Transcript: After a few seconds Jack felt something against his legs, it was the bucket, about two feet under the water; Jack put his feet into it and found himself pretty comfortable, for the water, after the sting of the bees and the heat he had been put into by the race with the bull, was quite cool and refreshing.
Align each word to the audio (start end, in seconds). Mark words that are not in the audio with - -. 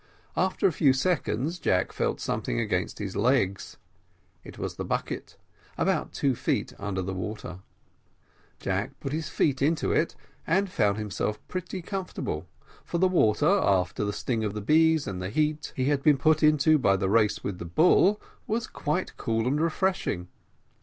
After 0.35 0.65
a 0.65 0.71
few 0.71 0.93
seconds 0.93 1.59
Jack 1.59 1.91
felt 1.93 2.19
something 2.19 2.59
against 2.59 2.97
his 2.97 3.15
legs, 3.15 3.77
it 4.43 4.57
was 4.57 4.73
the 4.75 4.83
bucket, 4.83 5.37
about 5.77 6.11
two 6.11 6.33
feet 6.33 6.73
under 6.79 7.03
the 7.03 7.13
water; 7.13 7.59
Jack 8.59 8.99
put 8.99 9.11
his 9.13 9.29
feet 9.29 9.61
into 9.61 9.91
it 9.91 10.15
and 10.47 10.71
found 10.71 10.97
himself 10.97 11.39
pretty 11.47 11.83
comfortable, 11.83 12.47
for 12.83 12.97
the 12.97 13.07
water, 13.07 13.45
after 13.61 14.03
the 14.03 14.11
sting 14.11 14.43
of 14.43 14.55
the 14.55 14.59
bees 14.61 15.05
and 15.05 15.21
the 15.21 15.29
heat 15.29 15.71
he 15.75 15.85
had 15.85 16.01
been 16.01 16.17
put 16.17 16.41
into 16.41 16.79
by 16.79 16.95
the 16.95 17.07
race 17.07 17.43
with 17.43 17.59
the 17.59 17.65
bull, 17.65 18.19
was 18.47 18.65
quite 18.65 19.15
cool 19.17 19.45
and 19.47 19.61
refreshing. 19.61 20.29